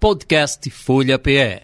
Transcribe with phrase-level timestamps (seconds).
[0.00, 1.62] Podcast Folha PE.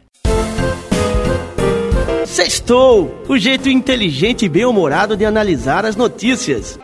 [2.27, 3.23] Sextou!
[3.29, 6.77] O jeito inteligente e bem-humorado de analisar as notícias.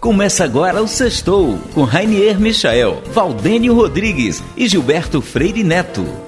[0.00, 6.27] Começa agora o Sextou, com Rainier Michael, Valdênio Rodrigues e Gilberto Freire Neto.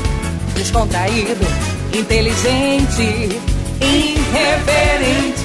[0.61, 1.41] Descontraído,
[1.91, 3.41] inteligente,
[3.81, 5.41] irreverente.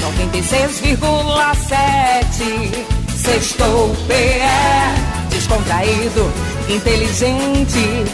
[0.00, 2.72] 96,7
[3.14, 6.32] Sextou PE Descontraído,
[6.66, 8.06] inteligente,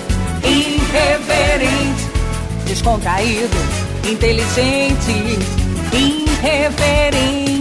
[0.42, 2.10] irreverente,
[2.66, 3.56] descontraído,
[4.04, 5.38] inteligente,
[5.92, 7.60] irreverente.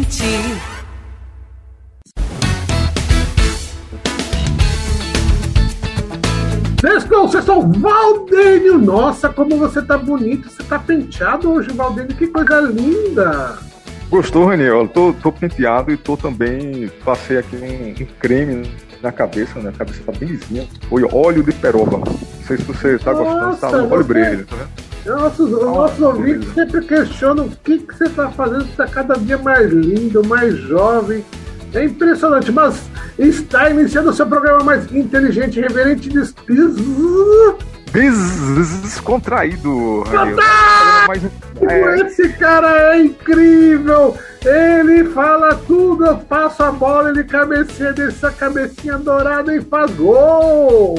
[6.99, 8.77] Sextou, sextou, Valdênio!
[8.77, 13.57] Nossa, como você tá bonito, você tá penteado hoje, Valdênio, que coisa linda!
[14.09, 14.85] Gostou, Raniel?
[14.87, 18.69] Tô, tô penteado e tô também, passei aqui um, um creme
[19.01, 19.69] na cabeça, né?
[19.69, 20.67] A cabeça tá bem lisinha.
[20.89, 21.99] Foi óleo de peroba.
[21.99, 24.89] Não sei se você tá gostando, tá óleo brilho, tá vendo?
[25.05, 29.15] Nossos, os nossos ouvintes sempre questionam o que, que você está fazendo, você está cada
[29.15, 31.23] dia mais lindo, mais jovem.
[31.73, 36.33] É impressionante, mas está iniciando o seu programa mais inteligente, reverente, des...
[38.81, 40.03] descontraído.
[41.67, 41.99] É...
[42.01, 44.17] Esse cara é incrível!
[44.45, 50.95] Ele fala tudo, eu passo a bola, ele cabeceia dessa cabecinha dourada e faz gol!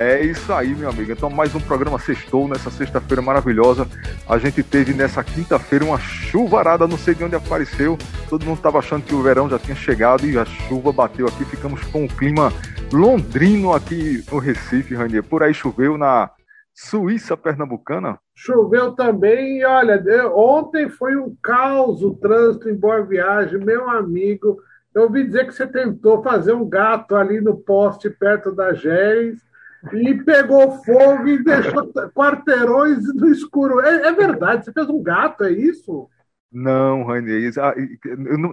[0.00, 1.12] É isso aí, meu amigo.
[1.12, 3.86] Então, mais um programa Sextou nessa sexta-feira maravilhosa.
[4.26, 7.98] A gente teve nessa quinta-feira uma chuvarada, não sei de onde apareceu.
[8.26, 11.44] Todo mundo estava achando que o verão já tinha chegado e a chuva bateu aqui.
[11.44, 12.50] Ficamos com um clima
[12.90, 15.22] londrino aqui no Recife, Ranier.
[15.22, 16.30] Por aí choveu na
[16.74, 18.18] Suíça Pernambucana.
[18.34, 20.02] Choveu também e olha,
[20.34, 24.58] ontem foi um caos o trânsito em Boa Viagem, meu amigo.
[24.94, 29.40] Eu ouvi dizer que você tentou fazer um gato ali no poste perto da Géis
[29.92, 33.80] e pegou fogo e deixou quarteirões no escuro.
[33.80, 36.08] É, é verdade, você fez um gato, é isso?
[36.52, 37.54] Não, Rainês,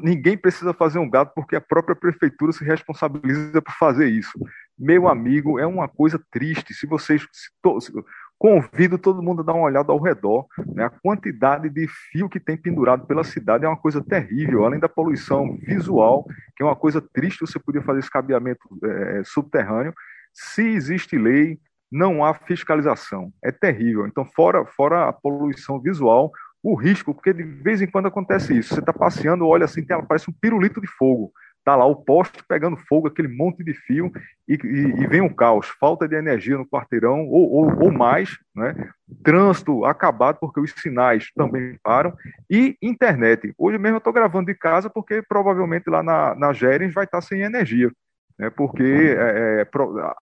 [0.04, 4.40] ninguém precisa fazer um gato porque a própria prefeitura se responsabiliza por fazer isso.
[4.78, 6.74] Meu amigo, é uma coisa triste.
[6.74, 7.22] Se vocês.
[7.32, 7.92] Se to, se,
[8.38, 10.46] convido todo mundo a dar uma olhada ao redor.
[10.74, 10.86] Né?
[10.86, 14.88] A quantidade de fio que tem pendurado pela cidade é uma coisa terrível, além da
[14.88, 19.94] poluição visual, que é uma coisa triste você poder fazer esse cabeamento é, subterrâneo.
[20.34, 21.60] Se existe lei,
[21.92, 23.34] não há fiscalização.
[23.44, 24.06] É terrível.
[24.06, 28.74] Então, fora, fora a poluição visual, o risco, porque de vez em quando acontece isso.
[28.74, 31.32] Você está passeando, olha assim, tem, parece um pirulito de fogo.
[31.68, 34.10] Está lá o poste pegando fogo, aquele monte de fio,
[34.48, 35.68] e, e, e vem um caos.
[35.68, 38.74] Falta de energia no quarteirão, ou, ou, ou, mais, né?
[39.22, 42.16] trânsito acabado, porque os sinais também param,
[42.50, 43.54] e internet.
[43.58, 47.20] Hoje mesmo eu estou gravando de casa, porque provavelmente lá na, na Gerens vai estar
[47.20, 47.92] tá sem energia.
[48.40, 48.50] Né?
[48.50, 48.84] Porque
[49.20, 49.68] é, é,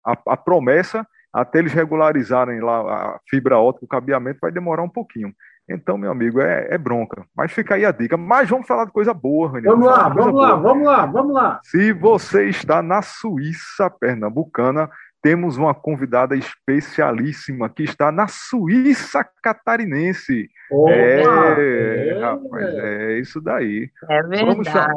[0.04, 4.90] a, a promessa até eles regularizarem lá a fibra ótica, o cabeamento, vai demorar um
[4.90, 5.32] pouquinho.
[5.68, 7.26] Então, meu amigo, é, é, bronca.
[7.36, 8.16] Mas fica aí a dica.
[8.16, 9.72] Mas vamos falar de coisa boa, Raniel.
[9.72, 10.58] Vamos lá, vamos lá, boa.
[10.58, 11.60] vamos lá, vamos lá.
[11.64, 14.90] Se você está na Suíça pernambucana,
[15.26, 20.48] temos uma convidada especialíssima que está na Suíça catarinense.
[20.70, 23.90] Opa, é, é, rapaz, é isso daí.
[24.08, 24.66] É verdade.
[24.66, 24.96] Chamar,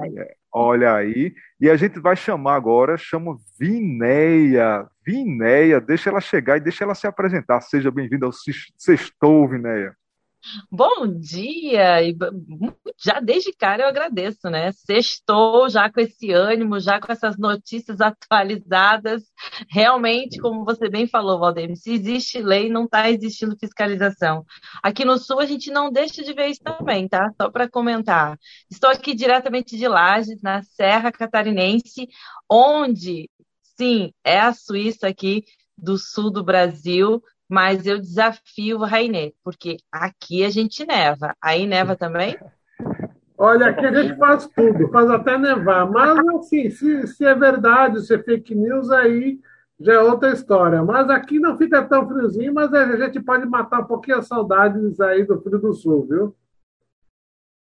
[0.53, 1.33] olha aí.
[1.59, 4.87] E a gente vai chamar agora, chama Vinéia.
[5.03, 7.63] Vinéia, deixa ela chegar e deixa ela se apresentar.
[7.63, 8.33] Seja bem-vinda ao
[8.77, 9.95] Sextou, Vinéia.
[10.71, 12.03] Bom dia!
[12.03, 12.17] E
[12.97, 14.73] já desde cara eu agradeço, né?
[14.73, 19.25] Sextou já com esse ânimo, já com essas notícias atualizadas.
[19.71, 24.45] Realmente, como você bem falou, Valdemir, se existe lei, não está existindo fiscalização.
[24.83, 27.31] Aqui no Sul a gente não deixa de ver isso também, tá?
[27.41, 28.39] Só para comentar.
[28.71, 32.09] Estou aqui diretamente de Lages, na Serra Catarinense,
[32.49, 33.29] onde,
[33.77, 35.45] sim, é a Suíça aqui
[35.77, 41.35] do sul do Brasil, mas eu desafio o Rainê, porque aqui a gente neva.
[41.41, 42.37] Aí neva também?
[43.37, 45.89] Olha, aqui a gente faz tudo, faz até nevar.
[45.89, 49.39] Mas, assim, se, se é verdade, se é fake news, aí
[49.81, 50.83] já é outra história.
[50.83, 55.01] Mas aqui não fica tão friozinho, mas a gente pode matar um pouquinho as saudades
[55.01, 56.37] aí do Frio do Sul, viu?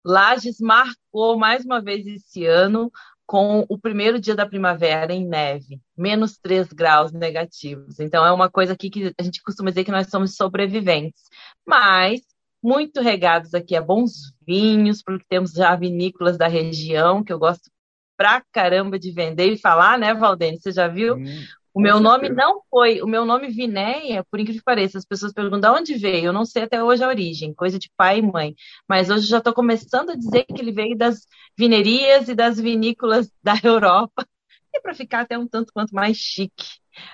[0.07, 2.93] Lages marcou mais uma vez esse ano
[3.27, 7.99] com o primeiro dia da primavera em neve, menos 3 graus negativos.
[7.99, 11.23] Então, é uma coisa aqui que a gente costuma dizer que nós somos sobreviventes.
[11.67, 12.21] Mas,
[12.63, 17.71] muito regados aqui a bons vinhos, porque temos já vinícolas da região, que eu gosto
[18.17, 20.59] pra caramba de vender e falar, né, Valdene?
[20.59, 21.17] Você já viu?
[21.17, 21.45] Hum,
[21.75, 25.33] o meu nome não foi, o meu nome Vinéia, por incrível que pareça, as pessoas
[25.33, 28.23] perguntam de onde veio, eu não sei até hoje a origem, coisa de pai e
[28.23, 28.55] mãe,
[28.89, 31.27] mas hoje já estou começando a dizer que ele veio das
[31.59, 34.25] vinerias e das vinícolas da Europa,
[34.73, 36.65] e para ficar até um tanto quanto mais chique.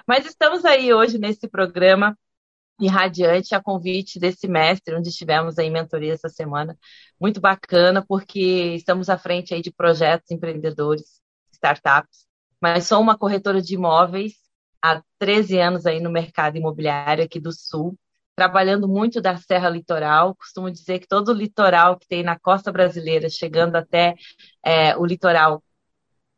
[0.06, 2.14] Mas estamos aí hoje nesse programa
[2.78, 6.76] irradiante a convite desse mestre, onde estivemos em mentoria essa semana,
[7.18, 11.20] muito bacana, porque estamos à frente aí de projetos empreendedores,
[11.50, 12.26] startups,
[12.60, 14.49] mas sou uma corretora de imóveis
[14.82, 17.96] há 13 anos aí no mercado imobiliário aqui do Sul,
[18.34, 20.34] trabalhando muito da Serra Litoral.
[20.34, 24.14] Costumo dizer que todo o litoral que tem na costa brasileira, chegando até
[24.64, 25.62] é, o litoral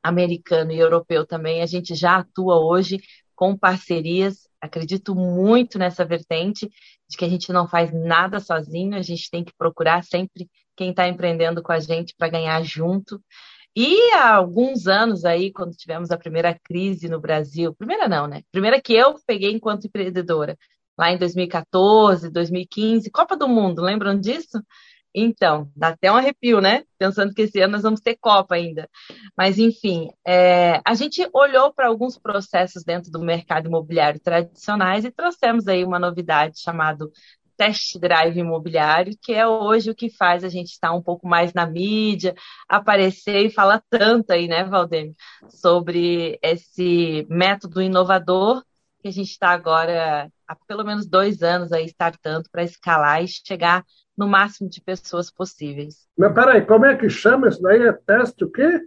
[0.02, 3.00] americano e europeu também, a gente já atua hoje
[3.34, 4.48] com parcerias.
[4.60, 6.68] Acredito muito nessa vertente
[7.08, 10.90] de que a gente não faz nada sozinho, a gente tem que procurar sempre quem
[10.90, 13.22] está empreendendo com a gente para ganhar junto.
[13.74, 18.42] E há alguns anos aí, quando tivemos a primeira crise no Brasil, primeira não, né?
[18.52, 20.58] Primeira que eu peguei enquanto empreendedora,
[20.98, 24.62] lá em 2014, 2015, Copa do Mundo, lembram disso?
[25.14, 26.84] Então, dá até um arrepio, né?
[26.98, 28.88] Pensando que esse ano nós vamos ter Copa ainda.
[29.36, 35.10] Mas, enfim, é, a gente olhou para alguns processos dentro do mercado imobiliário tradicionais e
[35.10, 37.06] trouxemos aí uma novidade chamada
[37.62, 41.52] test drive imobiliário, que é hoje o que faz a gente estar um pouco mais
[41.52, 42.34] na mídia,
[42.68, 45.14] aparecer e falar tanto aí, né, Valdemir,
[45.48, 48.64] sobre esse método inovador
[49.00, 53.28] que a gente está agora há pelo menos dois anos aí startando para escalar e
[53.28, 53.84] chegar
[54.16, 56.06] no máximo de pessoas possíveis.
[56.18, 57.82] Mas peraí, como é que chama isso daí?
[57.82, 58.80] É teste o quê?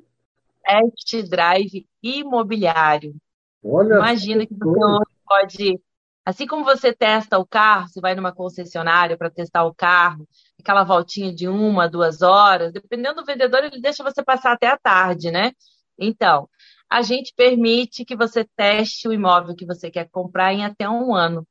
[0.63, 3.15] Test drive imobiliário.
[3.63, 5.79] Olha Imagina que você hoje pode
[6.25, 10.27] Assim como você testa o carro, você vai numa concessionária para testar o carro,
[10.59, 14.77] aquela voltinha de uma, duas horas, dependendo do vendedor, ele deixa você passar até a
[14.77, 15.51] tarde, né?
[15.99, 16.49] Então,
[16.89, 21.13] a gente permite que você teste o imóvel que você quer comprar em até um
[21.13, 21.47] ano.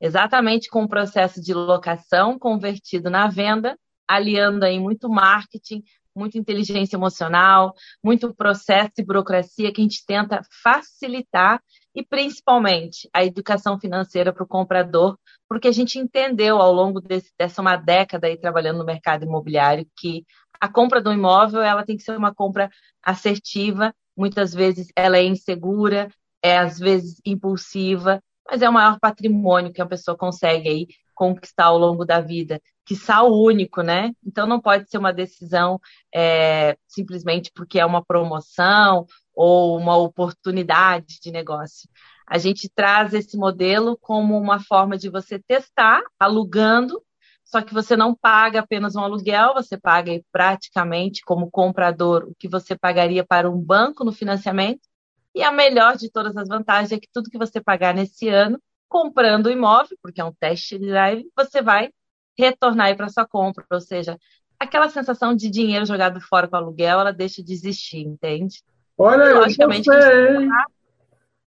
[0.00, 3.78] Exatamente com o processo de locação convertido na venda,
[4.08, 5.84] aliando aí muito marketing,
[6.14, 11.62] muita inteligência emocional, muito processo e burocracia que a gente tenta facilitar
[11.94, 15.18] e principalmente a educação financeira para o comprador,
[15.48, 19.86] porque a gente entendeu ao longo desse, dessa uma década aí trabalhando no mercado imobiliário
[19.96, 20.24] que
[20.60, 22.70] a compra do imóvel ela tem que ser uma compra
[23.02, 26.08] assertiva, muitas vezes ela é insegura,
[26.42, 31.66] é às vezes impulsiva, mas é o maior patrimônio que a pessoa consegue aí conquistar
[31.66, 34.10] ao longo da vida, que o único, né?
[34.26, 35.78] Então não pode ser uma decisão
[36.12, 41.88] é, simplesmente porque é uma promoção ou uma oportunidade de negócio.
[42.26, 47.00] A gente traz esse modelo como uma forma de você testar, alugando,
[47.44, 52.48] só que você não paga apenas um aluguel, você paga praticamente como comprador o que
[52.48, 54.89] você pagaria para um banco no financiamento.
[55.34, 58.60] E a melhor de todas as vantagens é que tudo que você pagar nesse ano,
[58.88, 61.90] comprando o imóvel, porque é um teste drive, você vai
[62.36, 64.18] retornar para sua compra, ou seja,
[64.58, 68.62] aquela sensação de dinheiro jogado fora com o aluguel, ela deixa de existir, entende?
[68.98, 70.48] Olha, eu gostei,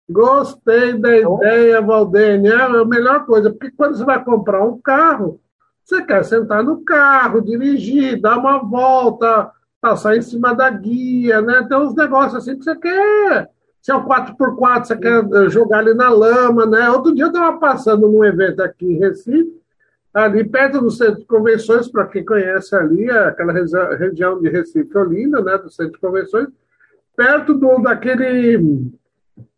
[0.09, 2.53] gostei da ideia, Valdênia.
[2.53, 5.39] É a melhor coisa, porque quando você vai comprar um carro,
[5.83, 11.65] você quer sentar no carro, dirigir, dar uma volta, passar em cima da guia, né?
[11.67, 13.51] Tem uns negócios assim que você quer.
[13.83, 16.89] Se é um 4x4, você quer jogar ali na lama, né?
[16.89, 19.61] Outro dia eu estava passando num evento aqui em Recife,
[20.13, 25.41] ali perto do centro de convenções, para quem conhece ali, aquela região de Recife Olinda,
[25.41, 25.57] né?
[25.57, 26.47] Do centro de convenções
[27.15, 28.57] perto do, daquele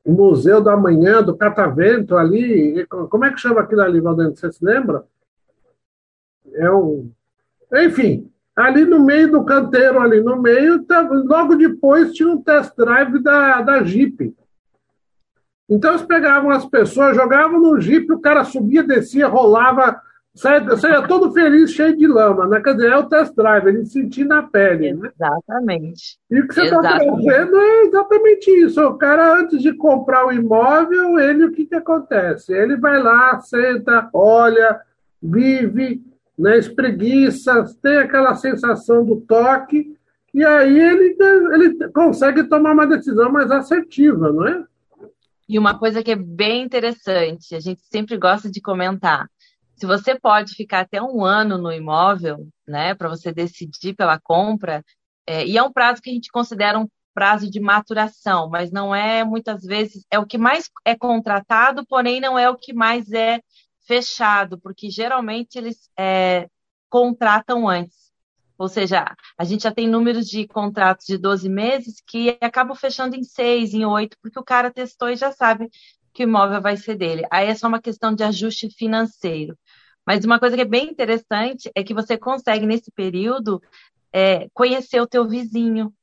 [0.05, 2.85] Museu da Manhã, do Catavento ali.
[2.87, 4.39] Como é que chama aquilo ali, Valdente?
[4.39, 5.03] Você se lembra?
[6.53, 7.11] É um.
[7.73, 12.75] Enfim, ali no meio do canteiro, ali no meio, tá, logo depois tinha um test
[12.77, 14.33] drive da, da Jeep.
[15.69, 19.99] Então eles pegavam as pessoas, jogavam no Jeep, o cara subia, descia, rolava
[20.35, 22.59] Saia, saia todo feliz, cheio de lama, né?
[22.59, 24.93] Quer dizer, é o test drive, ele sentir na pele.
[24.93, 25.09] Né?
[25.15, 26.19] Exatamente.
[26.29, 28.81] E o que você está trazendo é exatamente isso.
[28.81, 32.51] O cara, antes de comprar o imóvel, ele o que, que acontece?
[32.51, 34.81] Ele vai lá, senta, olha,
[35.23, 36.03] vive,
[36.37, 39.97] né, espreguiça, tem aquela sensação do toque,
[40.33, 41.15] e aí ele,
[41.53, 44.65] ele consegue tomar uma decisão mais assertiva, não é?
[45.47, 49.29] E uma coisa que é bem interessante, a gente sempre gosta de comentar.
[49.75, 54.83] Se você pode ficar até um ano no imóvel, né, para você decidir pela compra,
[55.27, 58.93] é, e é um prazo que a gente considera um prazo de maturação, mas não
[58.93, 63.09] é muitas vezes, é o que mais é contratado, porém não é o que mais
[63.11, 63.39] é
[63.85, 66.49] fechado, porque geralmente eles é,
[66.89, 68.11] contratam antes.
[68.57, 69.05] Ou seja,
[69.37, 73.73] a gente já tem números de contratos de 12 meses que acabam fechando em 6,
[73.73, 75.69] em 8, porque o cara testou e já sabe
[76.13, 77.27] que o imóvel vai ser dele.
[77.29, 79.57] Aí é só uma questão de ajuste financeiro.
[80.05, 83.61] Mas uma coisa que é bem interessante é que você consegue, nesse período,
[84.13, 85.93] é, conhecer o teu vizinho.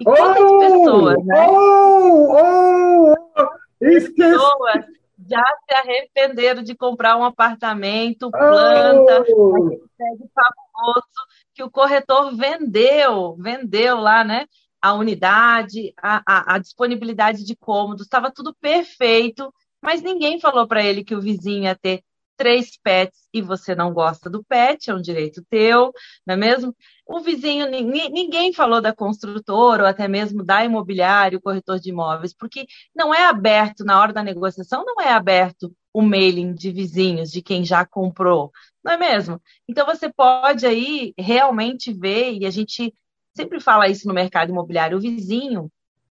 [0.00, 1.46] E quantas oh, pessoas, né?
[1.48, 3.48] Oh, oh, oh,
[3.78, 4.84] pessoas
[5.32, 9.88] já se arrependeram de comprar um apartamento, planta, oh.
[9.96, 11.06] prédio famoso
[11.54, 14.46] que o corretor vendeu, vendeu lá, né?
[14.80, 20.82] A unidade, a, a, a disponibilidade de cômodos, estava tudo perfeito, mas ninguém falou para
[20.82, 22.02] ele que o vizinho ia ter
[22.36, 25.92] três pets e você não gosta do pet, é um direito teu,
[26.26, 26.74] não é mesmo?
[27.06, 32.34] O vizinho, ninguém falou da construtora ou até mesmo da imobiliária, o corretor de imóveis,
[32.34, 37.30] porque não é aberto, na hora da negociação, não é aberto o mailing de vizinhos,
[37.30, 38.50] de quem já comprou,
[38.82, 39.40] não é mesmo?
[39.68, 42.94] Então você pode aí realmente ver, e a gente
[43.36, 45.70] sempre fala isso no mercado imobiliário, o vizinho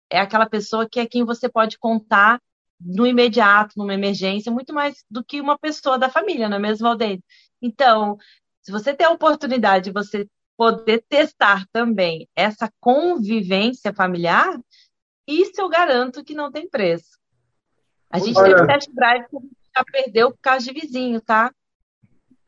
[0.09, 2.39] é aquela pessoa que é quem você pode contar
[2.79, 6.87] no imediato, numa emergência, muito mais do que uma pessoa da família, não é mesmo,
[6.87, 7.19] Aldeia?
[7.61, 8.17] Então,
[8.61, 10.27] se você tem a oportunidade de você
[10.57, 14.59] poder testar também essa convivência familiar,
[15.27, 17.17] isso eu garanto que não tem preço.
[18.09, 18.55] A gente Olha.
[18.55, 21.51] teve test drive que a gente já perdeu por causa de vizinho, tá?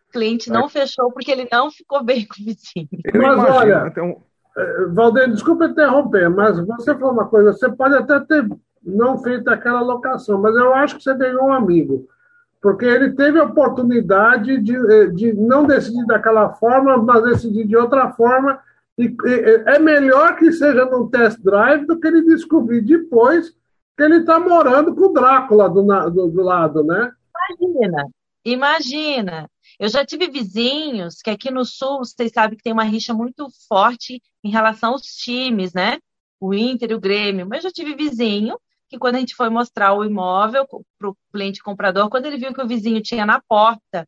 [0.08, 0.70] O cliente não é.
[0.70, 2.88] fechou porque ele não ficou bem com o vizinho.
[3.14, 4.24] Mas olha, então...
[4.92, 8.50] Valdeir, desculpa interromper, mas você falou uma coisa, você pode até ter
[8.88, 12.08] não feito aquela locação, mas eu acho que você ganhou um amigo
[12.62, 17.78] porque ele teve a oportunidade de, eh, de não decidir daquela forma, mas decidir de
[17.78, 18.60] outra forma.
[18.98, 23.56] E, e é melhor que seja num test drive do que ele descobrir depois
[23.96, 27.12] que ele está morando com o Drácula do, do, do lado, né?
[27.60, 28.08] Imagina,
[28.44, 29.50] imagina.
[29.80, 33.48] Eu já tive vizinhos que aqui no sul, vocês sabem que tem uma rixa muito
[33.70, 36.00] forte em relação aos times, né?
[36.40, 37.48] O Inter e o Grêmio.
[37.48, 38.58] Mas eu já tive vizinho
[38.90, 40.66] que quando a gente foi mostrar o imóvel
[40.98, 44.08] para o cliente comprador, quando ele viu que o vizinho tinha na porta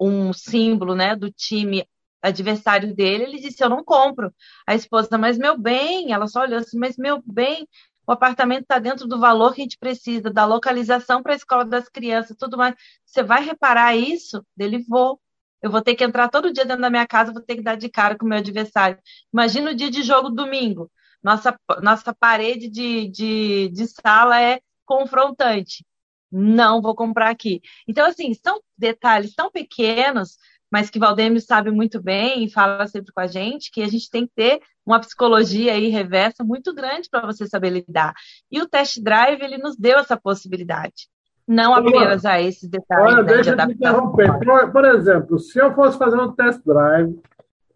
[0.00, 1.86] um símbolo né, do time
[2.22, 4.32] adversário dele, ele disse: Eu não compro.
[4.66, 7.66] A esposa, mas meu bem, ela só olhou assim: Mas meu bem,
[8.06, 11.64] o apartamento está dentro do valor que a gente precisa, da localização para a escola
[11.64, 12.74] das crianças, tudo mais.
[13.04, 14.44] Você vai reparar isso?
[14.56, 15.20] Dele vou.
[15.62, 17.76] Eu vou ter que entrar todo dia dentro da minha casa, vou ter que dar
[17.76, 18.98] de cara com o meu adversário.
[19.32, 20.90] Imagina o dia de jogo domingo
[21.22, 25.84] nossa, nossa parede de, de, de sala é confrontante.
[26.30, 27.60] Não vou comprar aqui.
[27.86, 30.36] Então, assim, são detalhes tão pequenos,
[30.70, 34.08] mas que Valdemir sabe muito bem e fala sempre com a gente, que a gente
[34.08, 38.14] tem que ter uma psicologia aí reversa muito grande para você saber lidar.
[38.50, 41.08] E o test drive, ele nos deu essa possibilidade.
[41.46, 44.12] Não apenas a esses detalhes Olha, né, deixa de adaptação.
[44.12, 47.18] Por, por exemplo, se eu fosse fazer um test drive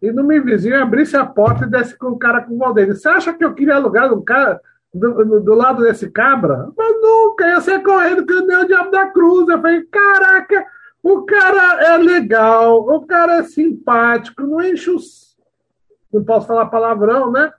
[0.05, 2.95] e no meu vizinho abrisse a porta e desse com o cara com o Valdeir.
[2.95, 4.61] Você acha que eu queria alugar um cara
[4.93, 6.69] do, do, lado desse cabra?
[6.77, 9.47] Mas nunca, ia ser correndo que nem o diabo da cruz.
[9.47, 10.65] Eu falei, caraca,
[11.01, 15.35] o cara é legal, o cara é simpático, não enche os.
[16.13, 17.51] Não posso falar palavrão, né?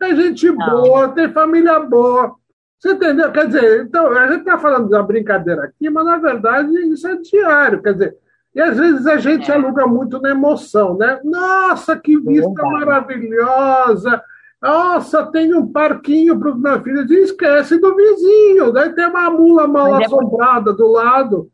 [0.00, 0.56] É gente não.
[0.56, 2.34] boa, tem família boa.
[2.78, 3.32] Você entendeu?
[3.32, 7.16] Quer dizer, então, a gente está falando da brincadeira aqui, mas na verdade isso é
[7.16, 7.82] diário.
[7.82, 8.18] Quer dizer,
[8.54, 9.54] e às vezes a gente é.
[9.54, 11.20] aluga muito na emoção, né?
[11.24, 14.22] Nossa, que vista é maravilhosa!
[14.62, 17.10] Nossa, tem um parquinho para os meus filhos.
[17.10, 21.52] E esquece do vizinho, daí tem uma mula mal é assombrada do lado.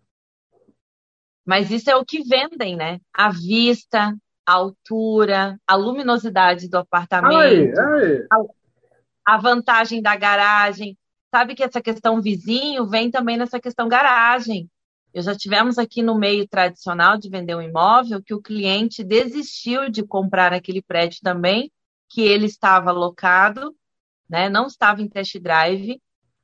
[1.44, 3.00] Mas isso é o que vendem, né?
[3.12, 4.14] A vista,
[4.46, 8.26] a altura, a luminosidade do apartamento, aí, aí.
[8.30, 10.96] A, a vantagem da garagem.
[11.34, 14.70] Sabe que essa questão vizinho vem também nessa questão garagem.
[15.12, 19.90] Eu já tivemos aqui no meio tradicional de vender um imóvel que o cliente desistiu
[19.90, 21.70] de comprar aquele prédio também,
[22.08, 23.74] que ele estava alocado,
[24.28, 26.00] né, não estava em test drive,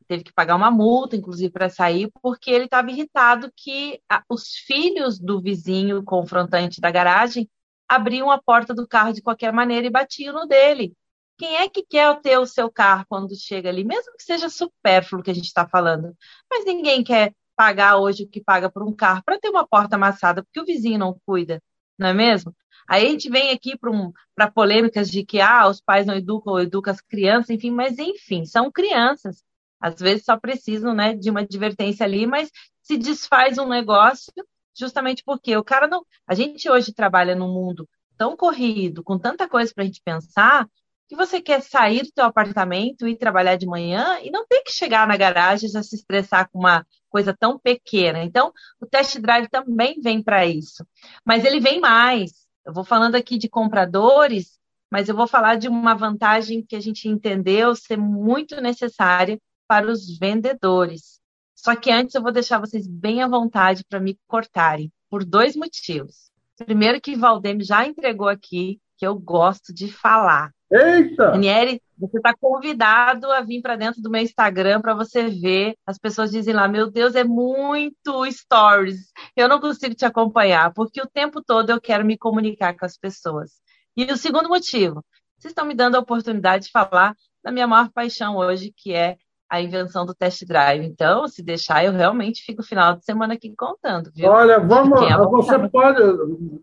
[0.08, 4.50] teve que pagar uma multa, inclusive, para sair, porque ele estava irritado que a, os
[4.66, 7.48] filhos do vizinho confrontante da garagem
[7.88, 10.92] abriam a porta do carro de qualquer maneira e batiam no dele.
[11.38, 15.22] Quem é que quer ter o seu carro quando chega ali, mesmo que seja supérfluo
[15.22, 16.16] que a gente está falando?
[16.50, 19.96] Mas ninguém quer pagar hoje o que paga por um carro para ter uma porta
[19.96, 21.62] amassada, porque o vizinho não cuida,
[21.98, 22.54] não é mesmo?
[22.88, 24.12] Aí a gente vem aqui para um,
[24.54, 28.44] polêmicas de que ah, os pais não educam ou educam as crianças, enfim, mas enfim,
[28.44, 29.42] são crianças.
[29.80, 32.50] Às vezes só precisam, né, de uma advertência ali, mas
[32.82, 34.32] se desfaz um negócio
[34.78, 36.04] justamente porque o cara não.
[36.26, 40.68] A gente hoje trabalha num mundo tão corrido, com tanta coisa para a gente pensar,
[41.08, 44.72] que você quer sair do teu apartamento e trabalhar de manhã e não tem que
[44.72, 48.24] chegar na garagem e já se estressar com uma coisa tão pequena.
[48.24, 50.86] Então, o test drive também vem para isso.
[51.24, 52.46] Mas ele vem mais.
[52.64, 54.58] Eu vou falando aqui de compradores,
[54.90, 59.90] mas eu vou falar de uma vantagem que a gente entendeu ser muito necessária para
[59.90, 61.20] os vendedores.
[61.54, 65.56] Só que antes eu vou deixar vocês bem à vontade para me cortarem, por dois
[65.56, 66.30] motivos.
[66.56, 70.55] Primeiro, que Valdemir já entregou aqui que eu gosto de falar.
[70.70, 71.30] Eita!
[71.30, 75.76] Ranieri, você está convidado a vir para dentro do meu Instagram para você ver.
[75.86, 79.12] As pessoas dizem lá: Meu Deus, é muito stories.
[79.36, 82.98] Eu não consigo te acompanhar, porque o tempo todo eu quero me comunicar com as
[82.98, 83.52] pessoas.
[83.96, 85.04] E o segundo motivo:
[85.38, 89.16] vocês estão me dando a oportunidade de falar da minha maior paixão hoje, que é
[89.48, 90.84] a invenção do test drive.
[90.84, 94.28] Então, se deixar, eu realmente fico o final de semana aqui contando, viu?
[94.28, 95.00] Olha, vamos,
[95.30, 96.00] você pode,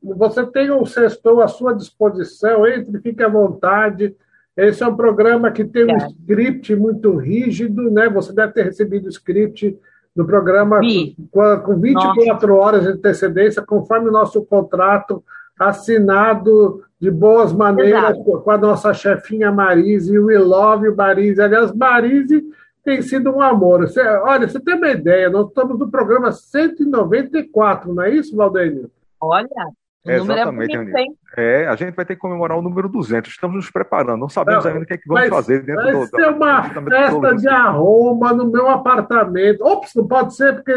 [0.04, 4.16] você tem o sextou à sua disposição, entre, fique à vontade.
[4.56, 8.10] Esse é um programa que tem um script muito rígido, né?
[8.10, 9.78] Você deve ter recebido o script
[10.16, 10.80] do programa
[11.32, 12.54] com, com 24 Nossa.
[12.54, 15.24] horas de antecedência, conforme o nosso contrato
[15.60, 18.42] assinado de boas maneiras Exato.
[18.42, 21.42] com a nossa chefinha Marise, We Love Marise.
[21.42, 22.44] Aliás, Marise
[22.84, 23.82] tem sido um amor.
[23.82, 28.92] Você, olha, você tem uma ideia, nós estamos no programa 194, não é isso, Valdênio?
[29.20, 29.48] Olha,
[30.06, 32.90] o é, número exatamente, é bonito, É, a gente vai ter que comemorar o número
[32.90, 35.94] 200, estamos nos preparando, não sabemos ainda o que é que vamos fazer dentro vai
[35.94, 36.00] do...
[36.00, 39.64] Vai ser uma festa de arromba no meu apartamento.
[39.64, 40.76] Ops, não pode ser, porque...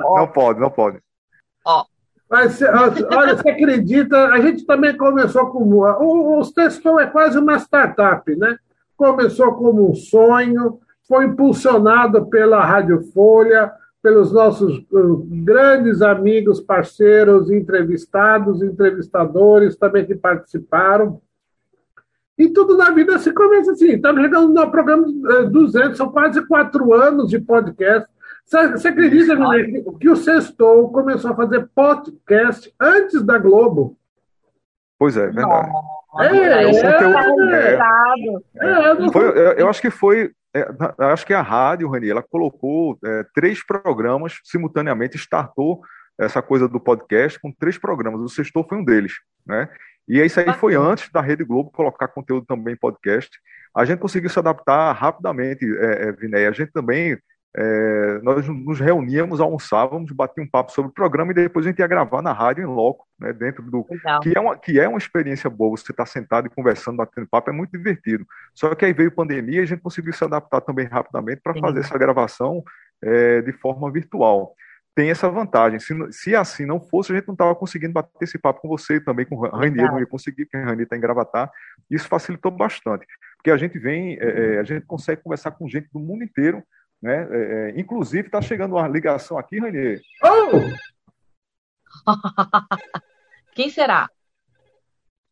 [0.00, 0.98] não pode, não pode.
[1.64, 1.84] Ó,
[2.28, 4.28] mas, olha, você acredita?
[4.28, 5.58] A gente também começou com.
[5.62, 8.56] O, o Texton é quase uma startup, né?
[9.02, 10.78] Começou como um sonho,
[11.08, 20.14] foi impulsionado pela Rádio Folha, pelos nossos uh, grandes amigos, parceiros, entrevistados, entrevistadores também que
[20.14, 21.20] participaram.
[22.38, 23.90] E tudo na vida se começa assim.
[23.90, 25.04] Estamos chegando no programa
[25.50, 28.08] 200, uh, são quase quatro anos de podcast.
[28.46, 29.36] Você acredita,
[29.98, 33.96] que o Sextou começou a fazer podcast antes da Globo?
[35.02, 35.68] Pois é, verdade.
[36.20, 36.26] É,
[38.60, 40.30] é, é, foi, eu, eu, acho que foi.
[40.54, 40.64] É,
[41.06, 45.80] acho que a rádio, Rani, ela colocou é, três programas simultaneamente, startou
[46.16, 48.20] essa coisa do podcast com três programas.
[48.20, 49.68] O Sextou foi um deles, né?
[50.06, 53.28] E isso aí foi antes da Rede Globo colocar conteúdo também em podcast.
[53.76, 56.48] A gente conseguiu se adaptar rapidamente, é, é, Vinéia.
[56.48, 57.18] A gente também
[57.54, 61.80] é, nós nos reuníamos, almoçávamos, batíamos um papo sobre o programa e depois a gente
[61.80, 63.84] ia gravar na rádio em loco, né, dentro do
[64.22, 65.76] que é uma que é uma experiência boa.
[65.76, 68.26] Você estar tá sentado e conversando, batendo papo é muito divertido.
[68.54, 71.80] Só que aí veio pandemia e a gente conseguiu se adaptar também rapidamente para fazer
[71.80, 72.64] essa gravação
[73.02, 74.54] é, de forma virtual.
[74.94, 75.78] Tem essa vantagem.
[75.78, 79.00] Se, se assim não fosse, a gente não estava conseguindo bater esse papo com você
[79.00, 81.50] também, com o Rainier, não ia conseguir, porque a Rainier está em Gravatar.
[81.90, 85.88] Isso facilitou bastante, porque a gente vem, é, é, a gente consegue conversar com gente
[85.92, 86.62] do mundo inteiro
[87.02, 87.26] né?
[87.30, 90.00] É, é, inclusive, está chegando uma ligação aqui, Ranier.
[90.22, 90.60] Oh!
[93.54, 94.08] Quem será?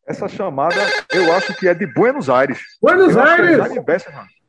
[0.05, 0.75] Essa chamada,
[1.11, 2.59] eu acho que é de Buenos Aires.
[2.81, 3.59] Buenos eu é Aires!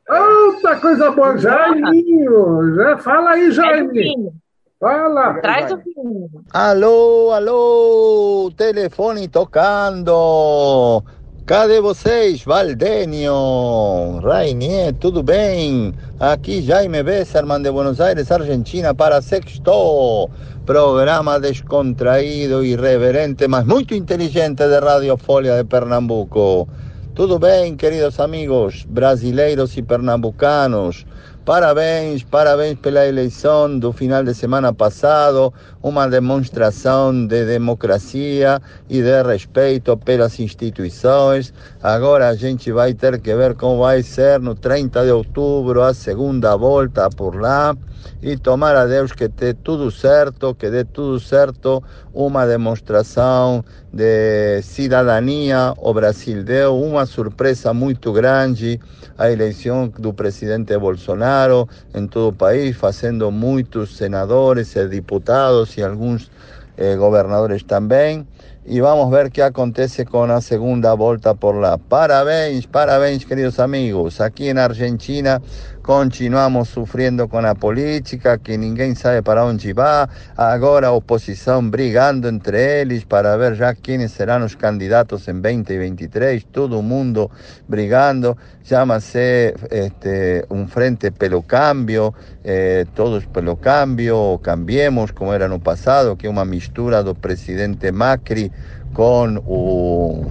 [0.08, 2.74] É Outra coisa boa, Jaiminho!
[2.74, 4.32] Já fala aí, Jaime!
[4.80, 5.40] Fala!
[5.40, 6.28] Traz o filho.
[6.52, 8.50] Alô, alô!
[8.56, 11.04] Telefone tocando!
[11.44, 14.20] Cadê vocês, Valdenio?
[14.22, 15.92] Rainier, tudo bem?
[16.20, 20.30] Aqui Jaime Besserman de Buenos Aires, Argentina, para Sexto,
[20.64, 26.68] programa descontraído, irreverente, mas muito inteligente de Radio Folia de Pernambuco.
[27.12, 31.04] Tudo bem, queridos amigos brasileiros e pernambucanos?
[31.44, 35.52] Parabéns, parabéns pela eleição do final de semana passado,
[35.82, 41.52] uma demonstração de democracia e de respeito pelas instituições.
[41.82, 45.92] Agora a gente vai ter que ver como vai ser no 30 de outubro a
[45.92, 47.76] segunda volta por lá
[48.22, 51.82] e tomar a Deus que dê tudo certo, que dê tudo certo,
[52.14, 55.74] uma demonstração de cidadania.
[55.76, 58.78] O Brasil deu uma surpresa muito grande
[59.18, 65.82] a eleição do presidente Bolsonaro em todo o país, fazendo muitos senadores e deputados e
[65.82, 66.30] alguns
[66.76, 68.26] eh, governadores também.
[68.64, 71.78] y vamos a ver qué acontece con la segunda vuelta por la.
[71.78, 74.20] Parabéns, parabéns, queridos amigos.
[74.20, 75.42] Aquí en Argentina
[75.82, 80.08] continuamos sufriendo con la política, que ninguém sabe para dónde va.
[80.36, 86.46] Agora oposición brigando entre ellos para ver ya quiénes serán los candidatos en 2023.
[86.46, 87.30] Todo mundo
[87.66, 88.36] brigando.
[88.64, 92.14] Llámase este, un frente pelo cambio,
[92.44, 98.52] eh, todos pelo cambio, cambiemos, como era no pasado, que una mistura do presidente Macri
[98.92, 100.24] con o,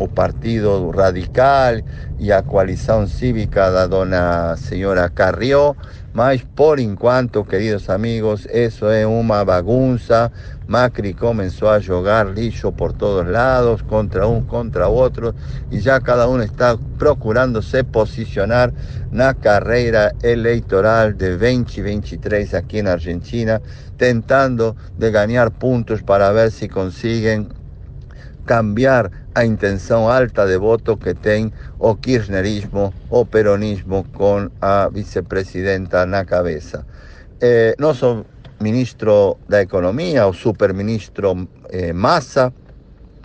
[0.00, 1.82] o Partido Radical
[2.18, 5.74] e a coalição cívica da dona senhora Carrió,
[6.14, 10.32] mas por enquanto, queridos amigos, isso é uma bagunça.
[10.66, 15.34] Macri começou a jogar lixo por todos lados, contra um, contra outro,
[15.70, 18.72] e já cada um está procurando se posicionar
[19.12, 23.60] na carreira eleitoral de 2023 aqui na Argentina,
[23.98, 27.48] tentando de ganhar pontos para ver se conseguem
[28.46, 29.10] cambiar
[29.40, 36.28] a intención alta de voto que tiene o kirchnerismo o peronismo con a vicepresidenta na
[36.28, 36.84] cabeza.
[37.40, 38.24] Eh, soy
[38.60, 42.52] ministro de Economía o superministro eh, Massa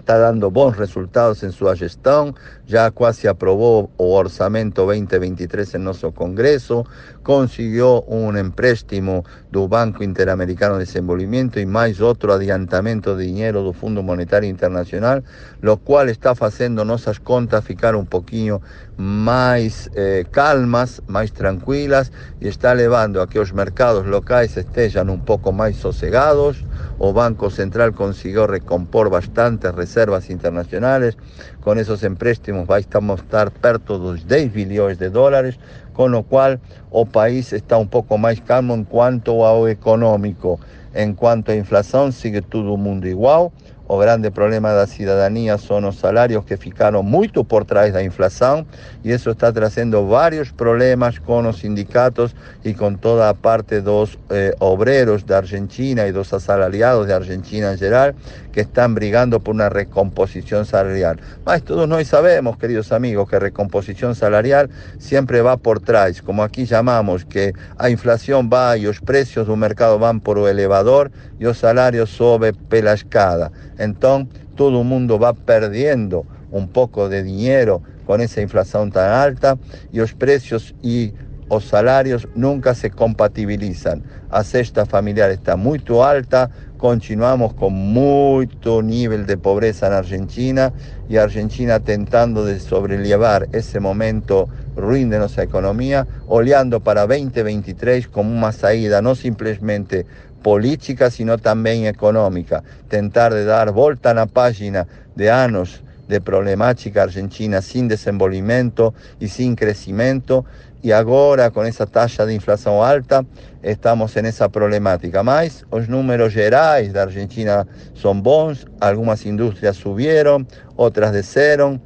[0.05, 2.31] está dando bons resultados em sua gestão,
[2.63, 6.85] já quase aprovou o orçamento 2023 em nosso Congresso,
[7.23, 13.73] conseguiu um empréstimo do Banco Interamericano de Desenvolvimento e mais outro adiantamento de dinheiro do
[13.73, 15.23] Fundo Monetário Internacional,
[15.63, 18.61] lo qual está fazendo nossas contas ficar um pouquinho
[18.95, 25.19] mais eh, calmas, mais tranquilas e está levando a que os mercados locais estejam um
[25.19, 26.63] pouco mais sossegados.
[26.97, 31.17] O Banco Central consiguió recompor bastantes reservas internacionales.
[31.59, 35.59] Con esos empréstimo vai estamos estar perto dos 10 bilhões de dólares,
[35.91, 36.57] com o qual
[36.89, 40.57] o país está um pouco mais calmo em quanto ao econômico.
[40.95, 43.51] Enquanto a inflação, sigue todo mundo igual.
[43.87, 48.65] O grande problema da cidadania são os salários que ficaram muito por trás da inflação
[49.03, 54.17] e isso está trazendo vários problemas com os sindicatos e com toda a parte dos
[54.31, 58.13] eh, obreros da Argentina e dos assalariados da Argentina em geral
[58.55, 61.17] que estão brigando por uma recomposição salarial.
[61.45, 66.41] Mas todos nós sabemos, queridos amigos, que a recomposição salarial sempre vai por trás, como
[66.41, 71.11] aqui chamamos, que a inflação vai e os preços do mercado vão por o elevador
[71.37, 73.51] e os salários sobem pela escada.
[73.77, 79.57] Entonces todo el mundo va perdiendo un poco de dinero con esa inflación tan alta
[79.91, 81.11] y los precios y
[81.49, 84.03] los salarios nunca se compatibilizan.
[84.31, 86.49] La cesta familiar está muy alta,
[86.85, 90.71] continuamos con mucho nivel de pobreza en Argentina
[91.09, 98.37] y Argentina tentando de sobrellevar ese momento ruin de nuestra economía, oleando para 2023 como
[98.37, 100.05] una salida no simplemente
[100.43, 102.63] política, sino también económica.
[102.87, 109.29] Tentar de dar vuelta a la página de años de problemática argentina sin desenvolvimiento y
[109.29, 110.45] sin crecimiento
[110.85, 113.25] y ahora con esa tasa de inflación alta
[113.63, 115.23] estamos en esa problemática.
[115.23, 121.79] Más los números gerais de Argentina son bons, algunas industrias subieron, otras desceram,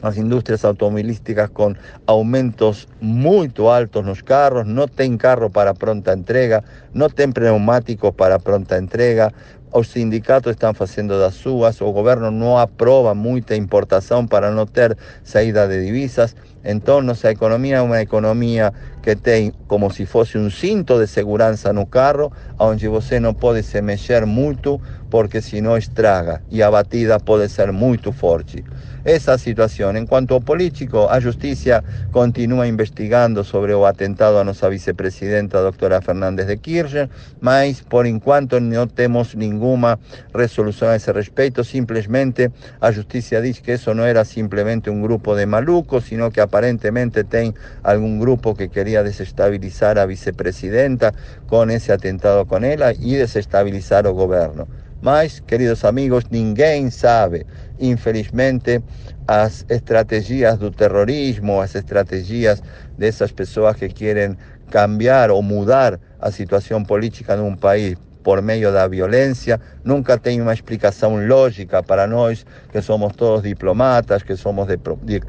[0.00, 6.12] las industrias automovilísticas con aumentos muy altos en los carros, no tienen carro para pronta
[6.12, 9.32] entrega, no tienen pneumáticos para pronta entrega,
[9.74, 14.96] los sindicatos están haciendo das suas, o gobierno no aprueba mucha importación para no tener
[15.24, 20.50] salida de divisas, entonces nuestra economía es una economía que tiene como si fuese un
[20.50, 25.60] cinto de seguridad en no carro, donde você no puede se mexer mucho porque si
[25.62, 28.64] no estraga y a batida puede ser muy fuerte
[29.06, 29.96] esa situación.
[29.96, 36.02] En cuanto a político, a justicia continúa investigando sobre el atentado a nuestra vicepresidenta, doctora
[36.02, 37.08] Fernández de Kirchner,
[37.40, 39.98] mas por enquanto no tenemos ninguna
[40.32, 45.36] resolución a ese respecto, simplemente a justicia dice que eso no era simplemente un grupo
[45.36, 51.14] de malucos, sino que aparentemente tem algún grupo que quería desestabilizar a vicepresidenta
[51.46, 54.66] con ese atentado con ella y desestabilizar el gobierno.
[55.02, 57.46] Mas, queridos amigos, ninguém sabe,
[57.78, 58.82] infelizmente,
[59.28, 62.62] as estratégias do terrorismo, as estratégias
[62.96, 64.36] dessas pessoas que querem
[64.70, 70.40] cambiar ou mudar a situação política de um país por meio da violência, nunca tem
[70.40, 75.20] uma explicação lógica para nós que somos todos diplomatas, que somos de, de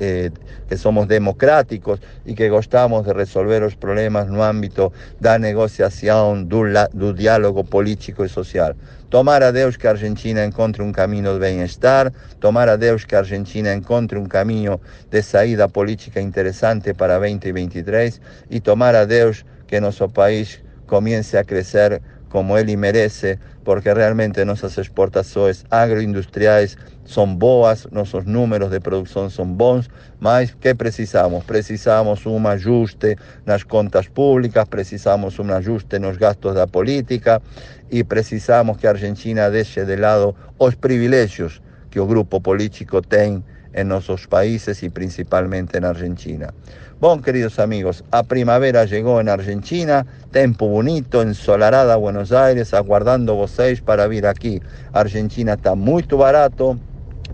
[0.00, 0.30] eh,
[0.68, 6.64] que somos democráticos y que gostamos de resolver los problemas no ámbito da negociación, do,
[6.92, 8.74] do diálogo político y social.
[9.10, 13.72] Tomar a Deus que Argentina encontre un camino de bienestar, tomar a Deus que Argentina
[13.72, 20.08] encontre un camino de saída política interesante para 2023 y tomar a Deus que nuestro
[20.08, 28.24] país comience a crecer como ele merece, porque realmente nossas exportações agroindustriais são boas, nossos
[28.24, 29.90] números de produção são bons,
[30.20, 31.44] mas que precisamos?
[31.44, 37.42] Precisamos um ajuste nas contas públicas, precisamos um ajuste nos gastos da política
[37.90, 43.44] e precisamos que a Argentina deixe de lado os privilégios que o grupo político tem
[43.74, 46.52] em nossos países e principalmente na Argentina.
[47.00, 53.80] Bom, queridos amigos, a primavera chegou na Argentina, tempo bonito, ensolarada Buenos Aires, aguardando vocês
[53.80, 54.60] para vir aqui.
[54.92, 56.78] A Argentina está muito barato,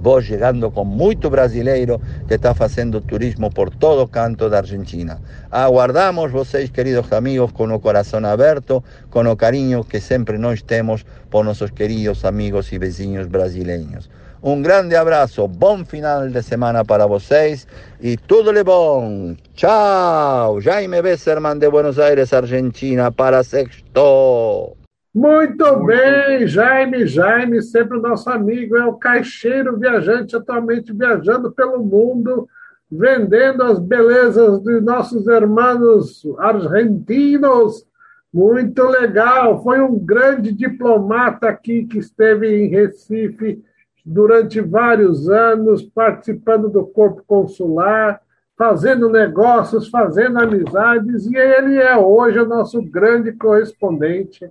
[0.00, 5.20] vos chegando com muito brasileiro que está fazendo turismo por todo canto da Argentina.
[5.50, 11.04] Aguardamos vocês, queridos amigos, com o coração aberto, com o carinho que sempre nós temos
[11.28, 14.08] por nossos queridos amigos e vizinhos brasileiros.
[14.46, 17.66] Um grande abraço, bom final de semana para vocês
[18.00, 19.34] e tudo de bom.
[19.54, 20.60] Tchau!
[20.60, 24.76] Jaime Besserman de Buenos Aires, Argentina, para Sexto.
[25.12, 32.48] Muito bem, Jaime, Jaime, sempre nosso amigo, é o caixeiro viajante, atualmente viajando pelo mundo,
[32.88, 37.84] vendendo as belezas de nossos irmãos argentinos.
[38.32, 43.60] Muito legal, foi um grande diplomata aqui que esteve em Recife
[44.06, 48.20] durante vários anos, participando do corpo consular,
[48.56, 54.48] fazendo negócios, fazendo amizades, e ele é hoje o nosso grande correspondente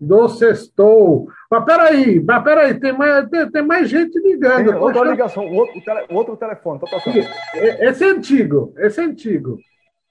[0.00, 1.26] do Sextou.
[1.50, 4.70] Mas peraí, mas peraí, tem mais, tem, tem mais gente ligando.
[4.70, 7.18] Tem outra ligação, outro, tele, outro telefone, tá tocando.
[7.54, 9.58] Esse é antigo, esse é antigo.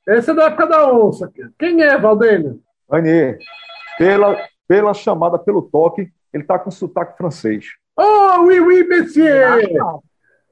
[0.05, 1.31] Esse é da época da onça.
[1.57, 2.59] Quem é, Valdênio?
[2.89, 3.37] Anê,
[3.97, 7.65] pela, pela chamada, pelo toque, ele está com sotaque francês.
[7.97, 9.67] Oh, oui, oui, monsieur!